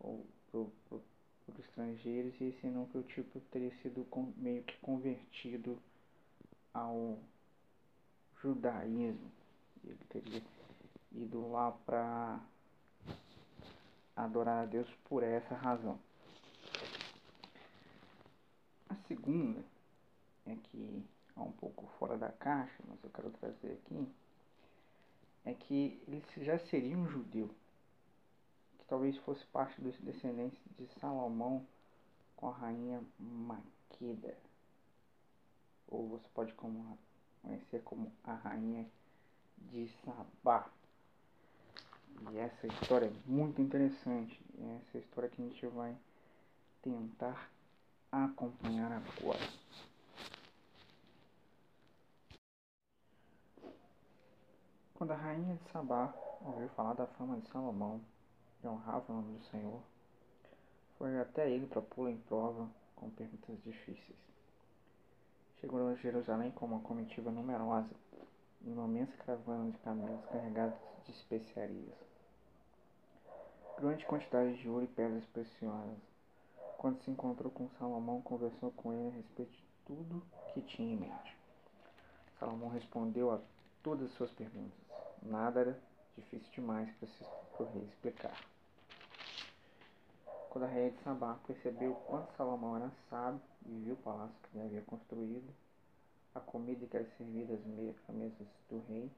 ou 0.00 0.26
por, 0.50 0.70
por, 0.88 1.00
por, 1.46 1.60
estrangeiros 1.60 2.34
e 2.40 2.44
esse 2.44 2.66
núcleo 2.66 3.02
tipo 3.04 3.40
teria 3.50 3.74
sido 3.82 4.04
com, 4.04 4.32
meio 4.36 4.62
que 4.62 4.76
convertido 4.78 5.78
ao 6.72 7.18
judaísmo. 8.40 9.30
Ele 9.84 9.98
teria 10.08 10.42
ido 11.12 11.50
lá 11.50 11.72
para 11.84 12.40
adorar 14.16 14.62
a 14.62 14.66
Deus 14.66 14.88
por 15.08 15.22
essa 15.22 15.54
razão. 15.54 15.98
A 18.88 18.94
segunda 19.08 19.62
é 20.46 20.56
que 20.56 21.04
um 21.42 21.52
pouco 21.52 21.86
fora 21.98 22.16
da 22.16 22.30
caixa, 22.30 22.82
mas 22.86 23.02
eu 23.02 23.10
quero 23.10 23.30
trazer 23.30 23.72
aqui, 23.72 24.08
é 25.44 25.54
que 25.54 26.02
ele 26.06 26.22
já 26.38 26.58
seria 26.58 26.96
um 26.96 27.08
judeu, 27.08 27.48
que 28.78 28.84
talvez 28.86 29.16
fosse 29.18 29.44
parte 29.46 29.80
dos 29.80 29.96
descendentes 29.98 30.58
de 30.78 30.86
Salomão 31.00 31.66
com 32.36 32.48
a 32.48 32.52
rainha 32.52 33.02
Maqueda, 33.18 34.36
ou 35.88 36.08
você 36.08 36.26
pode 36.34 36.52
conhecer 36.54 37.82
como 37.84 38.12
a 38.24 38.34
rainha 38.34 38.86
de 39.58 39.88
Sabá. 40.04 40.70
E 42.32 42.38
essa 42.38 42.66
história 42.66 43.06
é 43.06 43.12
muito 43.26 43.60
interessante, 43.60 44.40
essa 44.80 44.98
história 44.98 45.28
que 45.28 45.42
a 45.42 45.44
gente 45.44 45.66
vai 45.66 45.96
tentar 46.80 47.50
acompanhar 48.10 48.92
agora. 48.92 49.40
Quando 55.04 55.20
a 55.20 55.22
rainha 55.22 55.56
de 55.56 55.70
Sabá 55.70 56.14
ouviu 56.40 56.66
falar 56.70 56.94
da 56.94 57.06
fama 57.06 57.36
de 57.36 57.46
Salomão 57.50 58.00
e 58.62 58.66
honrava 58.66 59.04
o 59.12 59.16
nome 59.16 59.36
do 59.36 59.44
Senhor, 59.50 59.82
foi 60.96 61.20
até 61.20 61.50
ele 61.50 61.66
para 61.66 61.82
pô-lo 61.82 62.08
em 62.08 62.16
prova 62.16 62.66
com 62.96 63.10
perguntas 63.10 63.62
difíceis. 63.62 64.18
Chegou 65.60 65.86
a 65.86 65.94
Jerusalém 65.96 66.52
com 66.52 66.64
uma 66.64 66.80
comitiva 66.80 67.30
numerosa 67.30 67.90
e 68.62 68.72
uma 68.72 68.86
imensa 68.86 69.14
caravana 69.18 69.70
de 69.70 69.76
camelos 69.80 70.24
carregados 70.24 70.78
de 71.04 71.12
especiarias. 71.12 71.98
Grande 73.78 74.06
quantidade 74.06 74.56
de 74.56 74.70
ouro 74.70 74.84
e 74.84 74.88
pedras 74.88 75.26
preciosas. 75.26 75.98
Quando 76.78 77.02
se 77.02 77.10
encontrou 77.10 77.52
com 77.52 77.68
Salomão, 77.78 78.22
conversou 78.22 78.70
com 78.70 78.90
ele 78.90 79.08
a 79.08 79.16
respeito 79.16 79.52
de 79.52 79.64
tudo 79.84 80.22
que 80.54 80.62
tinha 80.62 80.94
em 80.94 80.96
mente. 80.96 81.36
Salomão 82.40 82.70
respondeu 82.70 83.30
a 83.30 83.38
todas 83.82 84.08
as 84.08 84.16
suas 84.16 84.30
perguntas. 84.30 84.83
Nada 85.24 85.60
era 85.60 85.80
difícil 86.16 86.50
demais 86.52 86.94
para 86.96 87.64
o 87.64 87.72
rei 87.72 87.82
explicar. 87.84 88.38
Quando 90.50 90.64
a 90.64 90.68
rainha 90.68 90.90
de 90.90 91.02
Sabá 91.02 91.38
percebeu 91.46 91.94
quanto 92.06 92.36
Salomão 92.36 92.76
era 92.76 92.92
sábio 93.08 93.40
e 93.64 93.72
viu 93.84 93.94
o 93.94 93.96
palácio 93.96 94.36
que 94.42 94.58
ele 94.58 94.66
havia 94.66 94.82
construído, 94.82 95.50
a 96.34 96.40
comida 96.40 96.86
que 96.86 96.96
era 96.96 97.06
servida 97.16 97.54
às 97.54 98.14
mesas 98.14 98.46
do 98.68 98.84
rei, 98.86 99.10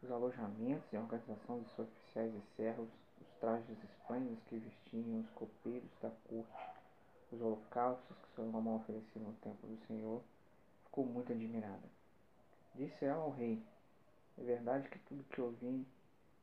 os 0.00 0.10
alojamentos 0.12 0.90
e 0.92 0.96
a 0.96 1.00
organização 1.00 1.60
de 1.60 1.68
seus 1.70 1.88
oficiais 1.88 2.32
e 2.32 2.56
servos, 2.56 2.88
os 3.20 3.28
trajes 3.40 3.76
esplêndidos 3.82 4.38
que 4.48 4.58
vestiam 4.58 5.20
os 5.20 5.30
copeiros 5.30 5.90
da 6.00 6.10
corte, 6.28 6.70
os 7.32 7.40
holocaustos 7.40 8.16
que 8.16 8.36
Salomão 8.36 8.76
oferecia 8.76 9.20
no 9.20 9.32
templo 9.34 9.68
do 9.68 9.86
Senhor, 9.86 10.22
ficou 10.84 11.04
muito 11.04 11.32
admirada. 11.32 11.88
Disse 12.76 13.04
ela 13.04 13.22
ao 13.22 13.30
rei: 13.30 13.60
é 14.38 14.42
verdade 14.42 14.88
que 14.88 14.98
tudo 15.00 15.24
que 15.24 15.40
ouvi 15.40 15.86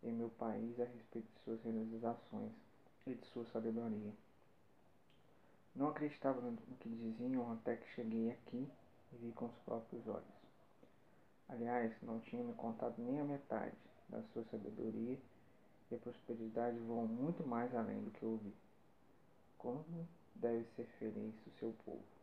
em 0.04 0.12
meu 0.12 0.30
país 0.30 0.80
a 0.80 0.86
respeito 0.86 1.28
de 1.34 1.44
suas 1.44 1.64
realizações 1.64 2.52
e 3.06 3.14
de 3.14 3.26
sua 3.28 3.46
sabedoria. 3.46 4.14
Não 5.76 5.90
acreditava 5.90 6.42
no 6.42 6.58
que 6.80 6.90
diziam 6.90 7.52
até 7.54 7.76
que 7.76 7.88
cheguei 7.94 8.32
aqui 8.32 8.68
e 9.14 9.16
vi 9.18 9.32
com 9.32 9.46
os 9.46 9.58
próprios 9.66 10.08
olhos. 10.08 10.38
Aliás, 11.50 11.94
não 12.02 12.20
tinha 12.20 12.44
me 12.44 12.54
contado 12.54 12.96
nem 12.98 13.20
a 13.20 13.24
metade 13.24 13.76
da 14.10 14.22
sua 14.34 14.44
sabedoria 14.46 15.18
e 15.90 15.96
a 15.96 16.00
prosperidade 16.00 16.78
vão 16.80 17.08
muito 17.08 17.46
mais 17.48 17.74
além 17.76 18.04
do 18.04 18.12
que 18.12 18.26
ouvi. 18.26 18.54
Como 19.58 20.08
deve 20.36 20.66
ser 20.76 20.86
feliz 21.00 21.34
o 21.46 21.52
seu 21.60 21.74
povo? 21.86 22.17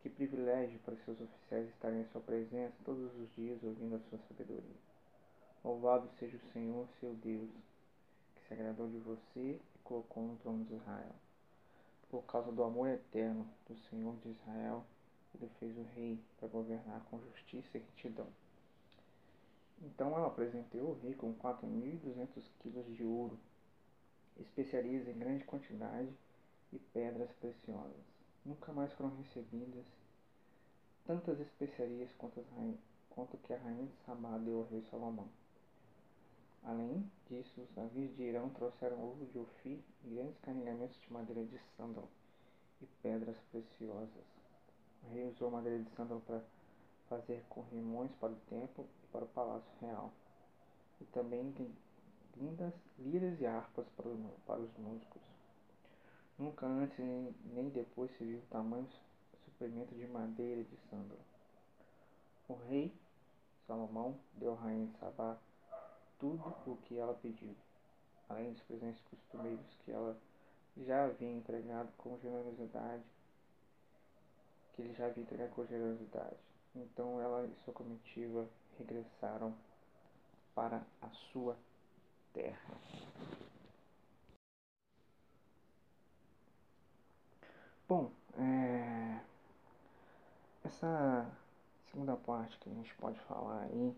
Que 0.00 0.08
privilégio 0.08 0.78
para 0.78 0.96
seus 0.96 1.20
oficiais 1.20 1.68
estarem 1.68 2.00
em 2.00 2.06
sua 2.06 2.22
presença 2.22 2.74
todos 2.86 3.14
os 3.20 3.34
dias 3.34 3.62
ouvindo 3.62 3.96
a 3.96 4.00
sua 4.08 4.18
sabedoria. 4.28 4.80
Louvado 5.62 6.08
seja 6.18 6.38
o 6.38 6.52
Senhor, 6.52 6.88
seu 6.98 7.12
Deus, 7.16 7.50
que 8.34 8.48
se 8.48 8.54
agradou 8.54 8.88
de 8.88 8.96
você 8.96 9.60
e 9.60 9.78
colocou 9.84 10.22
no 10.22 10.36
trono 10.38 10.64
de 10.64 10.74
Israel. 10.74 11.14
Por 12.08 12.22
causa 12.22 12.50
do 12.50 12.64
amor 12.64 12.88
eterno 12.88 13.46
do 13.68 13.76
Senhor 13.90 14.16
de 14.22 14.30
Israel, 14.30 14.86
ele 15.34 15.50
fez 15.60 15.76
o 15.76 15.82
rei 15.94 16.18
para 16.38 16.48
governar 16.48 17.04
com 17.10 17.20
justiça 17.20 17.76
e 17.76 17.80
retidão. 17.80 18.28
Então 19.82 20.16
ela 20.16 20.28
apresentou 20.28 20.92
o 20.92 21.00
rei 21.02 21.12
com 21.12 21.34
4.200 21.34 22.42
quilos 22.60 22.86
de 22.96 23.04
ouro, 23.04 23.38
especiarias 24.38 25.06
em 25.06 25.18
grande 25.18 25.44
quantidade 25.44 26.08
e 26.72 26.78
pedras 26.78 27.30
preciosas 27.32 28.09
nunca 28.44 28.72
mais 28.72 28.92
foram 28.94 29.16
recebidas 29.16 29.86
tantas 31.06 31.40
especiarias 31.40 32.10
quanto, 32.18 32.44
quanto 33.10 33.36
que 33.38 33.52
a 33.52 33.58
rainha 33.58 33.86
de 33.86 33.96
Sabá 34.06 34.38
deu 34.38 34.58
ao 34.58 34.66
rei 34.66 34.82
Salomão. 34.90 35.28
Além 36.62 37.10
disso, 37.28 37.60
os 37.60 37.74
navios 37.74 38.14
de 38.16 38.22
Irão 38.22 38.50
trouxeram 38.50 39.02
ovo 39.02 39.24
de 39.26 39.38
Ofir 39.38 39.80
e 40.04 40.14
grandes 40.14 40.38
carregamentos 40.38 41.00
de 41.00 41.12
madeira 41.12 41.44
de 41.44 41.58
sândalo 41.76 42.08
e 42.82 42.86
pedras 43.02 43.36
preciosas. 43.50 44.24
O 45.02 45.12
rei 45.12 45.26
usou 45.26 45.50
madeira 45.50 45.82
de 45.82 45.90
sândalo 45.96 46.20
para 46.20 46.42
fazer 47.08 47.42
corrimões 47.48 48.12
para 48.20 48.32
o 48.32 48.36
templo 48.48 48.86
e 49.02 49.06
para 49.08 49.24
o 49.24 49.28
palácio 49.28 49.70
real. 49.80 50.12
E 51.00 51.04
também 51.06 51.54
lindas 52.36 52.74
liras 52.98 53.40
e 53.40 53.46
harpas 53.46 53.86
para 53.96 54.08
os 54.60 54.76
músicos. 54.78 55.22
Nunca 56.40 56.64
antes 56.64 56.98
nem 57.52 57.68
depois 57.68 58.10
se 58.16 58.24
viu 58.24 58.40
tamanho 58.48 58.88
suprimento 59.44 59.94
de 59.94 60.06
madeira 60.06 60.64
de 60.64 60.74
sândalo. 60.88 61.20
O 62.48 62.54
rei 62.54 62.90
Salomão 63.66 64.18
deu 64.32 64.54
à 64.54 64.56
rainha 64.56 64.86
de 64.86 64.98
Sabá 64.98 65.36
tudo 66.18 66.42
o 66.66 66.78
que 66.78 66.96
ela 66.96 67.12
pediu, 67.12 67.54
além 68.26 68.54
dos 68.54 68.62
presentes 68.62 69.02
costumeiros 69.10 69.66
que 69.84 69.92
ela 69.92 70.16
já 70.78 71.04
havia 71.04 71.28
entregado 71.28 71.92
com 71.98 72.18
generosidade, 72.20 73.04
que 74.72 74.80
ele 74.80 74.94
já 74.94 75.08
havia 75.08 75.22
entregado 75.22 75.50
com 75.50 75.66
generosidade. 75.66 76.38
Então 76.74 77.20
ela 77.20 77.44
e 77.44 77.64
sua 77.66 77.74
comitiva 77.74 78.48
regressaram 78.78 79.54
para 80.54 80.82
a 81.02 81.08
sua 81.10 81.54
terra. 82.32 82.74
Bom, 87.90 88.08
é... 88.38 89.18
essa 90.64 91.28
segunda 91.90 92.16
parte 92.16 92.56
que 92.58 92.70
a 92.70 92.72
gente 92.72 92.94
pode 92.94 93.18
falar 93.22 93.62
aí, 93.62 93.92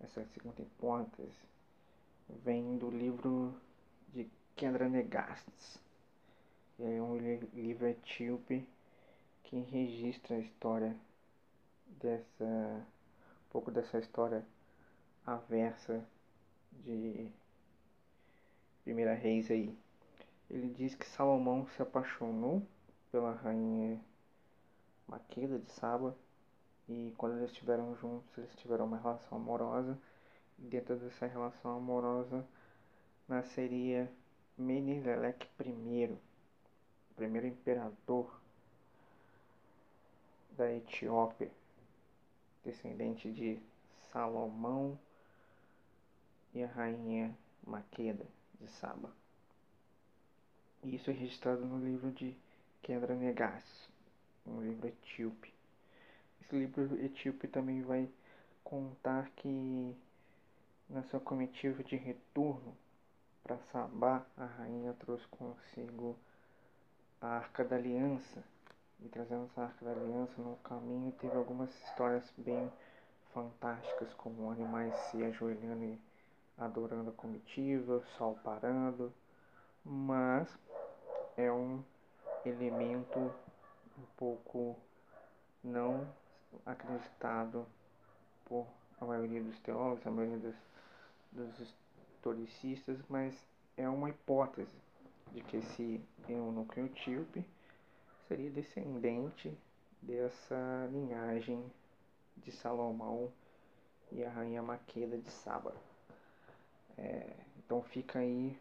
essa 0.00 0.24
segunda 0.34 0.60
hipótese, 0.60 1.38
vem 2.44 2.76
do 2.76 2.90
livro 2.90 3.54
de 4.12 4.28
Kendra 4.56 4.88
Negastes. 4.88 5.78
É 6.80 7.00
um 7.00 7.16
livro 7.54 7.86
etíope 7.86 8.68
que 9.44 9.60
registra 9.60 10.34
a 10.34 10.40
história 10.40 10.96
dessa, 12.00 12.44
um 12.44 13.50
pouco 13.50 13.70
dessa 13.70 14.00
história 14.00 14.44
aversa 15.24 16.04
de 16.72 17.30
Primeira 18.82 19.14
Reis 19.14 19.52
aí. 19.52 19.72
ele 20.50 20.68
diz 20.70 20.96
que 20.96 21.06
Salomão 21.06 21.64
se 21.68 21.80
apaixonou 21.80 22.66
pela 23.10 23.32
rainha 23.32 24.00
Maqueda 25.06 25.58
de 25.58 25.70
Saba 25.72 26.16
e 26.88 27.14
quando 27.16 27.38
eles 27.38 27.50
estiveram 27.50 27.94
juntos 27.96 28.36
eles 28.36 28.54
tiveram 28.56 28.86
uma 28.86 28.98
relação 28.98 29.38
amorosa 29.38 29.98
e 30.58 30.62
dentro 30.62 30.96
dessa 30.96 31.26
relação 31.26 31.76
amorosa 31.76 32.46
nasceria 33.28 34.10
Menelec 34.56 35.46
I, 35.60 36.04
o 37.10 37.14
primeiro 37.14 37.46
imperador 37.46 38.40
da 40.56 40.72
Etiópia, 40.72 41.50
descendente 42.64 43.30
de 43.32 43.60
Salomão 44.10 44.98
e 46.52 46.64
a 46.64 46.66
rainha 46.66 47.36
Maqueda 47.64 48.26
de 48.60 48.66
Saba. 48.66 49.12
Isso 50.82 51.10
é 51.10 51.12
registrado 51.12 51.64
no 51.64 51.78
livro 51.78 52.10
de 52.10 52.36
Kendra 52.82 53.14
Negas, 53.14 53.88
um 54.46 54.60
livro 54.60 54.88
etíope. 54.88 55.52
Esse 56.40 56.56
livro 56.56 56.98
etíope 57.04 57.46
também 57.48 57.82
vai 57.82 58.08
contar 58.64 59.30
que 59.36 59.96
na 60.88 61.02
sua 61.04 61.20
comitiva 61.20 61.84
de 61.84 61.96
retorno 61.96 62.76
para 63.42 63.58
Sabá, 63.72 64.26
a 64.36 64.44
rainha 64.44 64.94
trouxe 65.00 65.26
consigo 65.28 66.16
a 67.20 67.28
Arca 67.28 67.64
da 67.64 67.76
Aliança. 67.76 68.42
E 69.00 69.08
trazendo 69.08 69.46
essa 69.46 69.62
Arca 69.62 69.84
da 69.84 69.92
Aliança 69.92 70.40
no 70.42 70.56
caminho, 70.56 71.12
teve 71.12 71.36
algumas 71.36 71.70
histórias 71.84 72.30
bem 72.36 72.70
fantásticas, 73.32 74.12
como 74.14 74.50
animais 74.50 74.94
se 75.10 75.22
ajoelhando 75.24 75.84
e 75.84 75.98
adorando 76.58 77.10
a 77.10 77.12
comitiva, 77.14 78.02
sol 78.16 78.38
parando, 78.42 79.12
mas 79.84 80.48
é 81.36 81.50
um 81.50 81.82
elemento 82.48 83.18
um 83.98 84.06
pouco 84.16 84.76
não 85.62 86.08
acreditado 86.64 87.66
por 88.44 88.66
a 89.00 89.04
maioria 89.04 89.42
dos 89.42 89.58
teólogos, 89.60 90.06
a 90.06 90.10
maioria 90.10 90.38
dos, 90.38 90.54
dos 91.32 91.74
historicistas, 92.14 92.98
mas 93.08 93.34
é 93.76 93.88
uma 93.88 94.10
hipótese 94.10 94.76
de 95.32 95.40
que 95.42 95.58
esse 95.58 96.00
eunuco 96.28 96.80
etíope 96.80 97.44
seria 98.26 98.50
descendente 98.50 99.56
dessa 100.00 100.88
linhagem 100.90 101.64
de 102.36 102.52
Salomão 102.52 103.32
e 104.10 104.24
a 104.24 104.30
rainha 104.30 104.62
Maqueda 104.62 105.18
de 105.18 105.30
Saba. 105.30 105.74
É, 106.96 107.30
então 107.58 107.82
fica 107.82 108.18
aí 108.18 108.58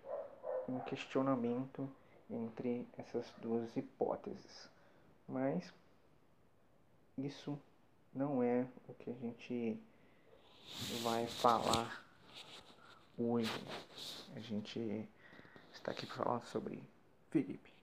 um 0.67 0.80
questionamento 0.82 1.89
entre 2.29 2.87
essas 2.97 3.29
duas 3.41 3.75
hipóteses. 3.75 4.69
Mas 5.27 5.73
isso 7.17 7.59
não 8.13 8.41
é 8.43 8.67
o 8.87 8.93
que 8.93 9.09
a 9.09 9.13
gente 9.13 9.79
vai 11.01 11.27
falar 11.27 12.03
hoje. 13.17 13.51
A 14.35 14.39
gente 14.39 15.07
está 15.73 15.91
aqui 15.91 16.05
para 16.05 16.23
falar 16.23 16.41
sobre 16.41 16.83
Felipe. 17.29 17.73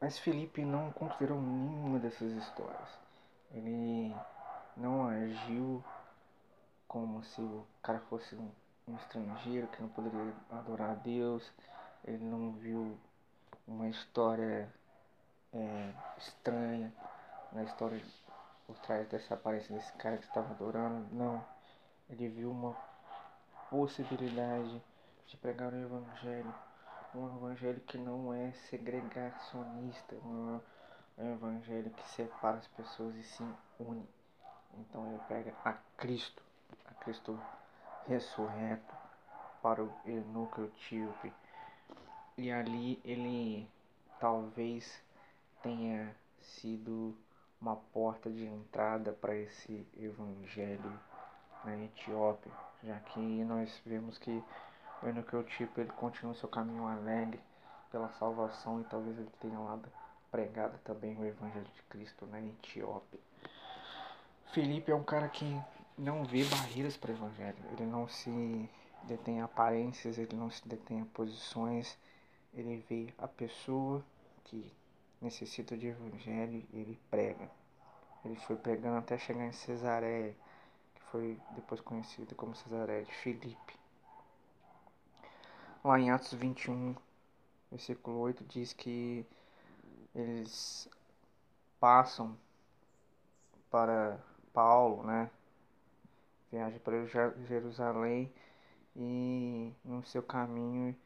Mas 0.00 0.18
Felipe 0.18 0.64
não 0.64 0.92
considerou 0.92 1.40
nenhuma 1.40 1.98
dessas 1.98 2.32
histórias. 2.32 2.88
Ele 3.50 4.14
não 4.76 5.08
agiu 5.08 5.82
como 6.86 7.22
se 7.24 7.40
o 7.40 7.66
cara 7.82 7.98
fosse 8.08 8.34
um, 8.36 8.50
um 8.88 8.96
estrangeiro 8.96 9.66
que 9.68 9.82
não 9.82 9.88
poderia 9.88 10.32
adorar 10.50 10.90
a 10.90 10.94
Deus. 10.94 11.52
Ele 12.04 12.24
não 12.24 12.52
viu 12.52 12.98
uma 13.66 13.88
história 13.88 14.72
é, 15.52 15.92
estranha 16.16 16.92
na 17.52 17.62
história 17.64 18.02
por 18.66 18.76
trás 18.78 19.06
dessa 19.08 19.34
aparência 19.34 19.74
desse 19.74 19.92
cara 19.94 20.16
que 20.16 20.24
estava 20.24 20.50
adorando. 20.50 21.06
Não. 21.14 21.44
Ele 22.08 22.28
viu 22.28 22.50
uma 22.50 22.76
possibilidade 23.70 24.82
de 25.26 25.36
pregar 25.36 25.72
o 25.72 25.76
evangelho. 25.76 26.54
Um 27.14 27.36
evangelho 27.36 27.80
que 27.80 27.98
não 27.98 28.32
é 28.32 28.52
segregacionista, 28.52 30.14
é 30.14 31.22
um 31.22 31.32
evangelho 31.32 31.90
que 31.90 32.08
separa 32.08 32.58
as 32.58 32.68
pessoas 32.68 33.14
e 33.16 33.22
se 33.22 33.42
une. 33.80 34.06
Então 34.74 35.06
ele 35.08 35.20
pega 35.26 35.54
a 35.64 35.72
Cristo, 35.96 36.42
a 36.86 36.94
Cristo 36.94 37.40
ressurreto 38.08 38.94
para 39.62 39.84
o 39.84 39.92
eunuco 40.06 40.62
etíope. 40.62 41.32
E 42.36 42.50
ali 42.50 43.00
ele 43.04 43.68
talvez 44.18 45.02
tenha 45.62 46.14
sido 46.40 47.14
uma 47.60 47.76
porta 47.76 48.30
de 48.30 48.46
entrada 48.46 49.12
para 49.12 49.34
esse 49.34 49.86
evangelho 49.96 50.98
na 51.64 51.76
Etiópia, 51.76 52.52
já 52.82 52.98
que 53.00 53.20
nós 53.44 53.82
vemos 53.84 54.16
que 54.16 54.42
o 55.02 55.06
eunuco 55.06 55.36
etíope 55.36 55.80
ele 55.80 55.92
continua 55.92 56.34
seu 56.34 56.48
caminho 56.48 56.86
alegre 56.86 57.40
pela 57.90 58.08
salvação 58.10 58.80
e 58.80 58.84
talvez 58.84 59.18
ele 59.18 59.30
tenha 59.40 59.58
lá 59.58 59.78
pregado 60.30 60.78
também 60.78 61.18
o 61.18 61.24
evangelho 61.24 61.66
de 61.74 61.82
Cristo 61.84 62.26
na 62.26 62.40
Etiópia. 62.40 63.18
Felipe 64.52 64.90
é 64.90 64.94
um 64.94 65.04
cara 65.04 65.28
que 65.28 65.60
não 65.98 66.24
vê 66.24 66.44
barreiras 66.44 66.96
para 66.96 67.10
o 67.10 67.14
evangelho. 67.14 67.58
Ele 67.72 67.84
não 67.84 68.08
se 68.08 68.70
detém 69.02 69.40
a 69.40 69.44
aparências, 69.44 70.16
ele 70.16 70.36
não 70.36 70.50
se 70.50 70.66
detém 70.66 71.00
a 71.00 71.06
posições. 71.06 71.98
Ele 72.54 72.84
vê 72.88 73.12
a 73.18 73.26
pessoa 73.26 74.04
que 74.44 74.72
necessita 75.20 75.76
de 75.76 75.88
evangelho 75.88 76.64
e 76.72 76.78
ele 76.78 76.98
prega. 77.10 77.50
Ele 78.24 78.36
foi 78.36 78.56
pregando 78.56 78.98
até 78.98 79.18
chegar 79.18 79.46
em 79.46 79.52
Cesareia, 79.52 80.34
que 80.94 81.02
foi 81.10 81.40
depois 81.54 81.80
conhecida 81.80 82.34
como 82.34 82.54
Cesareia 82.54 83.04
de 83.04 83.14
Filipe. 83.14 83.78
Lá 85.84 85.98
em 85.98 86.10
Atos 86.10 86.32
21, 86.32 86.94
versículo 87.70 88.18
8, 88.18 88.44
diz 88.44 88.72
que 88.72 89.24
eles 90.14 90.88
passam 91.78 92.36
para 93.70 94.18
Paulo, 94.52 95.04
né? 95.04 95.30
Viaja 96.50 96.80
para 96.80 97.04
Jerusalém 97.46 98.32
e 98.96 99.72
no 99.84 100.02
seu 100.04 100.22
caminho 100.22 100.96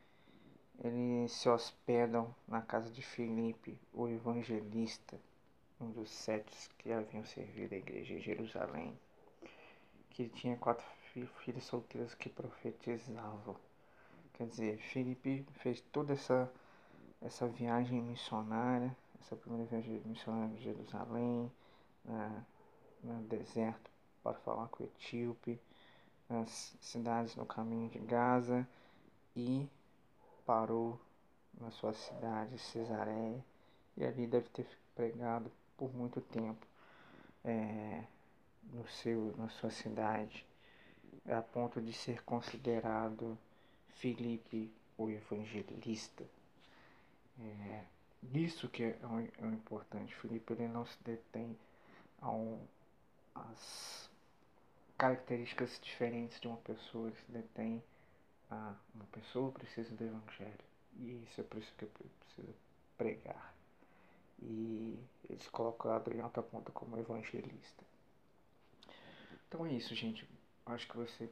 eles 0.78 1.32
se 1.32 1.48
hospedam 1.48 2.34
na 2.46 2.62
casa 2.62 2.90
de 2.90 3.02
Filipe, 3.02 3.78
o 3.92 4.08
evangelista, 4.08 5.18
um 5.80 5.90
dos 5.90 6.10
sete 6.10 6.68
que 6.78 6.92
haviam 6.92 7.24
servido 7.24 7.74
a 7.74 7.78
igreja 7.78 8.14
de 8.14 8.20
Jerusalém, 8.20 8.98
que 10.10 10.28
tinha 10.28 10.56
quatro 10.56 10.84
filhas 11.44 11.64
solteiras 11.64 12.14
que 12.14 12.28
profetizavam. 12.28 13.56
Quer 14.34 14.46
dizer, 14.46 14.78
Filipe 14.78 15.46
fez 15.54 15.80
toda 15.92 16.14
essa, 16.14 16.50
essa 17.20 17.46
viagem 17.46 18.00
missionária, 18.00 18.96
essa 19.20 19.36
primeira 19.36 19.66
viagem 19.66 20.00
missionária 20.04 20.56
de 20.56 20.64
Jerusalém, 20.64 21.52
na, 22.04 22.44
no 23.04 23.22
deserto 23.22 23.91
para 24.22 24.34
falar 24.34 24.68
com 24.68 24.82
o 24.82 24.86
etíope, 24.86 25.58
nas 26.28 26.74
cidades 26.80 27.36
no 27.36 27.44
caminho 27.44 27.88
de 27.90 27.98
Gaza 27.98 28.66
e 29.36 29.68
parou 30.46 30.98
na 31.60 31.70
sua 31.70 31.92
cidade, 31.92 32.58
Cesareia, 32.58 33.44
e 33.96 34.04
ali 34.04 34.26
deve 34.26 34.48
ter 34.48 34.66
pregado 34.94 35.50
por 35.76 35.94
muito 35.94 36.20
tempo 36.20 36.66
é, 37.44 38.04
no 38.72 38.86
seu, 38.88 39.34
na 39.36 39.48
sua 39.48 39.70
cidade, 39.70 40.46
a 41.28 41.42
ponto 41.42 41.80
de 41.80 41.92
ser 41.92 42.22
considerado 42.24 43.38
Filipe 43.96 44.70
o 44.96 45.10
Evangelista. 45.10 46.24
É, 47.38 47.84
isso 48.32 48.68
que 48.68 48.84
é 48.84 48.98
o, 49.02 49.20
é 49.20 49.46
o 49.46 49.52
importante. 49.52 50.14
Filipe 50.14 50.52
ele 50.52 50.68
não 50.68 50.86
se 50.86 50.96
detém 51.04 51.56
a 52.20 52.30
um 52.30 52.58
as 53.34 54.10
características 55.02 55.80
diferentes 55.82 56.38
de 56.38 56.46
uma 56.46 56.58
pessoa 56.58 57.10
que 57.10 57.20
se 57.22 57.32
detém 57.32 57.82
a 58.48 58.72
uma 58.94 59.04
pessoa 59.06 59.50
precisa 59.50 59.92
do 59.96 60.04
evangelho. 60.04 60.64
E 60.96 61.24
isso 61.24 61.40
é 61.40 61.44
por 61.44 61.60
isso 61.60 61.74
que 61.76 61.84
eu 61.86 61.88
preciso 61.88 62.54
pregar. 62.96 63.52
E 64.40 64.96
eles 65.28 65.48
colocam 65.48 65.90
em 66.14 66.20
alta 66.20 66.40
ponta 66.40 66.70
como 66.70 66.96
evangelista. 66.96 67.84
Então 69.48 69.66
é 69.66 69.72
isso 69.72 69.92
gente. 69.96 70.24
Acho 70.66 70.86
que 70.86 70.96
você 70.96 71.28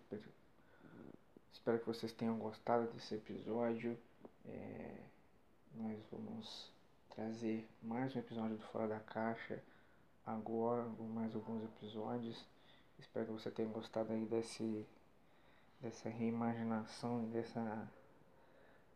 espero 1.53 1.79
que 1.79 1.87
vocês 1.87 2.11
tenham 2.11 2.37
gostado 2.39 2.89
desse 2.89 3.15
episódio. 3.15 3.97
É, 4.47 4.97
nós 5.77 5.97
vamos 6.11 6.73
trazer 7.11 7.69
mais 7.81 8.17
um 8.17 8.19
episódio 8.19 8.57
do 8.57 8.65
Fora 8.65 8.89
da 8.89 8.99
Caixa 8.99 9.63
agora 10.27 10.83
mais 11.15 11.33
alguns 11.37 11.63
episódios. 11.63 12.45
Espero 13.01 13.25
que 13.25 13.33
você 13.33 13.51
tenha 13.51 13.69
gostado 13.69 14.13
aí 14.13 14.27
desse, 14.27 14.87
dessa 15.81 16.11
reimaginação, 16.11 17.25
dessa, 17.31 17.91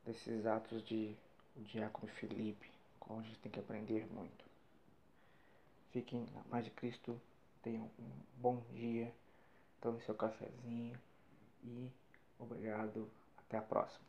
desses 0.04 0.44
atos 0.44 0.84
de 0.84 1.16
o 1.56 1.62
diácono 1.62 2.12
Felipe, 2.12 2.70
com 3.00 3.18
a 3.18 3.22
gente 3.22 3.38
tem 3.38 3.50
que 3.50 3.60
aprender 3.60 4.06
muito. 4.12 4.44
Fiquem 5.90 6.26
na 6.34 6.42
paz 6.42 6.66
de 6.66 6.70
Cristo, 6.70 7.18
tenham 7.62 7.90
um 7.98 8.10
bom 8.36 8.60
dia, 8.74 9.10
tome 9.80 10.02
seu 10.02 10.14
cafezinho 10.14 11.00
e 11.62 11.90
obrigado, 12.38 13.10
até 13.38 13.56
a 13.56 13.62
próxima. 13.62 14.04